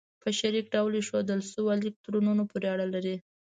[0.21, 3.15] په شریک ډول ایښودل شوو الکترونونو پورې اړه لري.